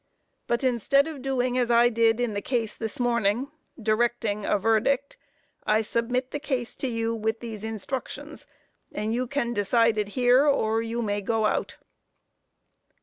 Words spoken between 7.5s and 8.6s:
instructions,